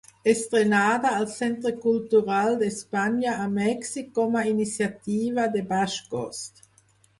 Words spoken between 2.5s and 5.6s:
d’Espanya a Mèxic com a iniciativa